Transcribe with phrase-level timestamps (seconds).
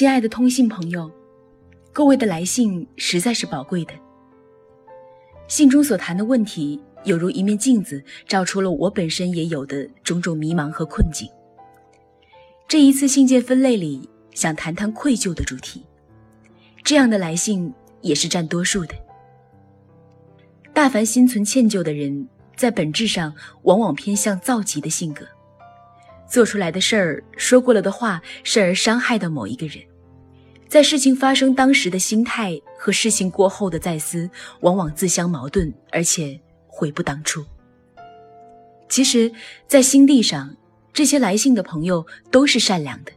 [0.00, 1.12] 亲爱的通信朋友，
[1.92, 3.92] 各位的来信实在是宝贵的。
[5.46, 11.28] 信中所谈的问题，有如一面镜子，照出了我本身也有的种种迷茫和困境。
[12.66, 15.84] 这一次信件分类里，想谈谈愧疚的主题。
[16.82, 18.94] 这样的来信也是占多数的。
[20.72, 22.26] 大凡心存歉疚的人，
[22.56, 25.26] 在本质上往往偏向躁急的性格，
[26.26, 29.84] 做出来的事儿、说过了的话，甚而伤害到某一个人。
[30.70, 37.44] 在事情发生当时的心态和事情过后的再思，往往自相矛盾，而且悔不当初。
[38.88, 39.32] 其实，
[39.66, 40.54] 在心地上，
[40.92, 43.10] 这些来信的朋友都是善良的。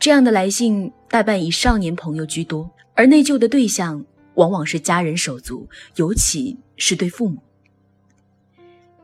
[0.00, 7.40] 这样的来信大半以少年朋友居多，而内疚的对象往往是家人手足，尤其是对父母。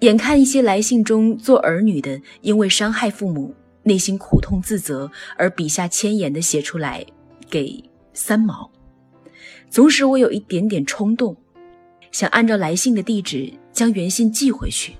[0.00, 7.06] 眼看一些来信中做儿女的，因为伤害父母，内心苦痛自责，而笔下千言的写出来。
[7.48, 8.70] 给三毛，
[9.70, 11.36] 总使我有一点点冲动，
[12.10, 14.94] 想按照来信的地址将原信寄回去，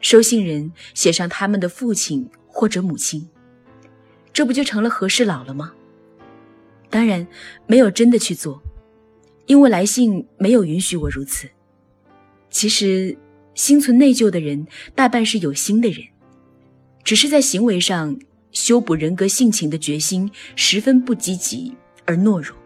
[0.00, 3.28] 收信人写上他们的父亲或者母亲，
[4.32, 5.72] 这不就成了和事佬了吗？
[6.88, 7.26] 当然
[7.66, 8.62] 没有真的去做，
[9.46, 11.48] 因为来信没有允许我如此。
[12.48, 13.16] 其实
[13.54, 16.00] 心存内疚的人大半是有心的人，
[17.04, 18.18] 只是在行为上。
[18.56, 21.76] 修补人格性情的决心十分不积极
[22.06, 22.56] 而懦弱。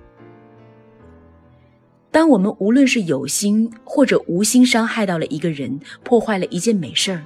[2.13, 7.25] 当我们无论是有心或者无心伤害到了一个人，破坏了一件美事儿，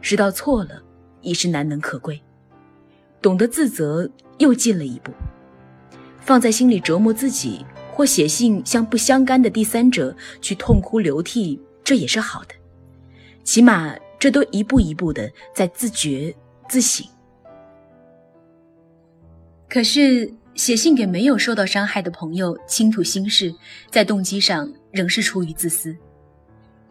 [0.00, 0.82] 知道错了
[1.20, 2.20] 已是难能可贵，
[3.22, 5.12] 懂得自责又进了一步。
[6.20, 12.54] 放在心里折磨自己，或写信向不相干的第三者去痛哭流涕，这也是好的，
[13.44, 16.34] 起码这都一步一步的在自觉
[16.68, 17.06] 自省。
[19.70, 23.54] 可是写信给没有受到伤害的朋友倾吐心事，
[23.88, 25.96] 在动机上仍是出于自私。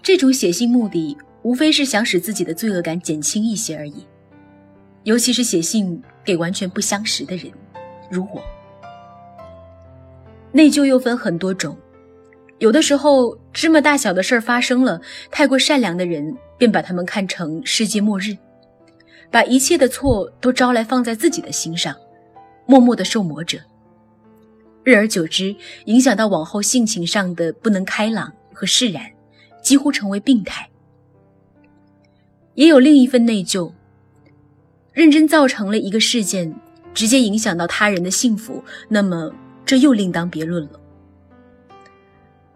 [0.01, 4.07] 这种写信目的无非是想使自己的罪恶感减轻一些而已。
[5.03, 7.51] 尤其是写信给完全不相识的人，
[8.09, 8.41] 如我。
[10.53, 11.77] 内疚又分很多种，
[12.59, 18.37] 有的时候芝麻大小的事儿发生了，太过善良的人便把他们看成世界末日，
[19.29, 21.93] 把一切的错都招来放在自己的心上。
[22.69, 23.57] 默默的受磨者，
[24.83, 29.03] 日而久之，影响到往后性情上的不能开朗和释然，
[29.59, 30.69] 几乎成为病态。
[32.53, 33.71] 也有另一份内疚，
[34.93, 36.55] 认真造成了一个事件，
[36.93, 39.33] 直接影响到他人的幸福，那么
[39.65, 40.79] 这又另当别论了。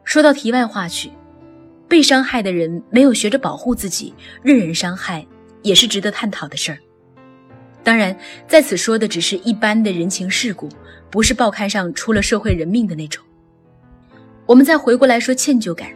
[0.03, 1.09] 说到题外话去，
[1.87, 4.13] 被伤害的人没有学着保护自己，
[4.43, 5.25] 任人伤害，
[5.63, 6.77] 也是值得探讨的事儿。
[7.83, 8.15] 当然，
[8.47, 10.69] 在此说的只是一般的人情世故，
[11.09, 13.23] 不是报刊上出了社会人命的那种。
[14.45, 15.89] 我们再回过来说歉疚感。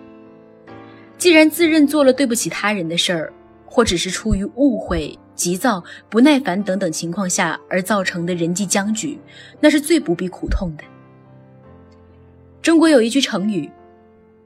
[1.18, 3.34] 既然自认做了对不起他人的事儿，
[3.66, 9.18] 或只是出于误会、急躁、不耐烦等等情况下而造成的人际僵局，
[9.59, 10.84] 那是最不必苦痛的。
[12.62, 13.69] 中国有一句成语：“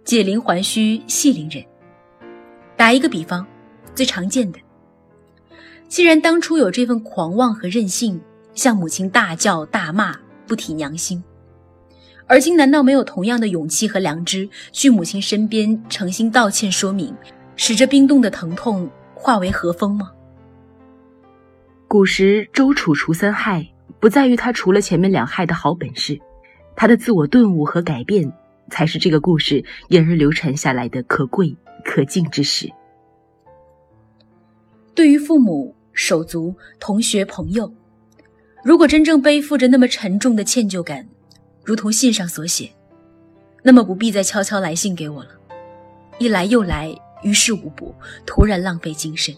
[0.06, 1.63] 解铃还须系铃人。”
[2.78, 3.46] 打一个比方，
[3.96, 4.59] 最常见的。
[5.91, 8.18] 既然当初有这份狂妄和任性，
[8.53, 10.16] 向母亲大叫大骂，
[10.47, 11.22] 不体娘心，
[12.28, 17.13] 而今难道没有同样的勇气和良知，去母亲身边诚心道歉说明，
[17.57, 20.09] 使这冰冻的疼痛化为和风吗？
[21.90, 23.68] 古时周楚除三害，
[24.00, 26.18] 不在于他除了前面两害的好本事，
[26.73, 28.31] 他的自我顿悟和改变，
[28.69, 31.53] 才是这个故事沿而流传下来的可贵
[31.84, 32.72] 可敬之事。
[34.96, 35.75] 对于父母。
[35.94, 37.72] 手足、同学、朋友，
[38.63, 41.07] 如果真正背负着那么沉重的歉疚感，
[41.63, 42.72] 如同信上所写，
[43.63, 45.29] 那么不必再悄悄来信给我了。
[46.18, 46.94] 一来又来，
[47.24, 47.94] 于事无补，
[48.25, 49.35] 徒然浪费精神。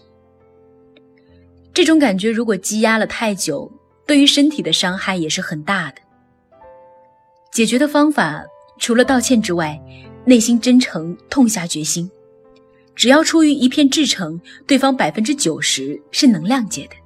[1.72, 3.70] 这种感觉如果积压了太久，
[4.06, 5.96] 对于身体的伤害也是很大的。
[7.50, 8.44] 解决的方法
[8.78, 9.80] 除了道歉之外，
[10.24, 12.10] 内心真诚，痛下决心。
[12.94, 16.96] 只要出于一片至诚，对方百分之九十是能谅解的。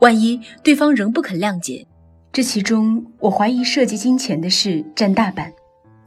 [0.00, 1.86] 万一对方仍不肯谅解，
[2.32, 5.52] 这其中我怀疑涉及金钱的事占大半。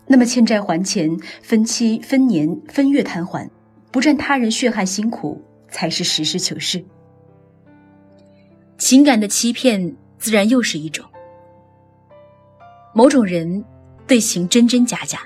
[0.07, 3.49] 那么欠债还钱，分期、分年、分月摊还，
[3.91, 6.83] 不占他人血汗辛苦，才是实事求是。
[8.77, 11.05] 情感的欺骗自然又是一种。
[12.93, 13.63] 某种人
[14.07, 15.19] 对情真真假假，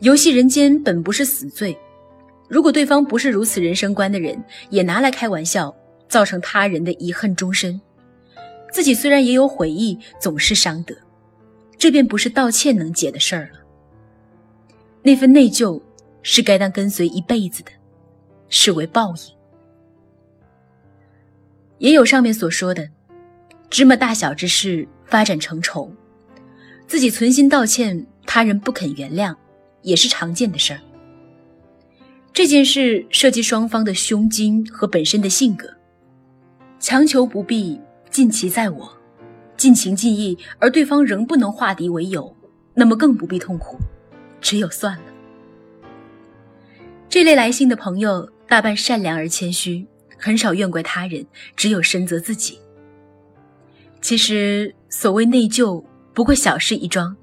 [0.00, 1.76] 游戏人间本不是死罪。
[2.48, 5.74] 如果对方不是如此人生观的人，也拿来开玩笑，
[6.08, 7.80] 造成他人的遗恨终身，
[8.70, 10.96] 自己虽然也有悔意，总是伤得，
[11.76, 13.58] 这便不是道歉能解的事儿了。
[15.02, 15.80] 那份内疚
[16.22, 17.70] 是该当跟随一辈子的，
[18.48, 19.36] 视为报应。
[21.78, 22.88] 也有上面所说的，
[23.68, 25.92] 芝麻大小之事发展成仇，
[26.86, 29.34] 自己存心道歉，他人不肯原谅，
[29.82, 30.80] 也是常见的事儿。
[32.36, 35.74] 这件事涉及双方的胸襟和本身的性格，
[36.78, 37.80] 强求不必。
[38.10, 38.92] 尽其在我，
[39.56, 42.36] 尽情尽意，而对方仍不能化敌为友，
[42.74, 43.78] 那么更不必痛苦，
[44.38, 45.04] 只有算了。
[47.08, 49.86] 这类来信的朋友大半善良而谦虚，
[50.18, 52.58] 很少怨怪他人，只有深责自己。
[54.02, 55.82] 其实所谓内疚，
[56.12, 57.16] 不过小事一桩，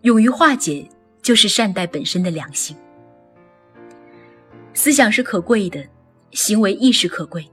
[0.00, 0.88] 勇于化解，
[1.20, 2.74] 就是善待本身的良心。
[4.72, 5.84] 思想是可贵的，
[6.32, 7.46] 行为亦是可贵。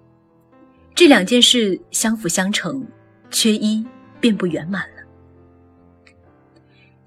[0.96, 2.86] 这两件事相辅相成，
[3.30, 3.86] 缺一
[4.20, 5.04] 便不圆满了。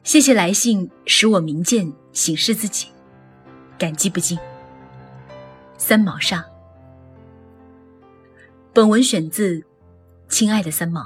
[0.02, 2.88] 谢谢来信，使我明鉴醒视自己，
[3.78, 4.38] 感激不尽。
[5.76, 6.44] 三毛上。
[8.72, 9.58] 本文选自
[10.28, 11.00] 《亲爱的三毛》。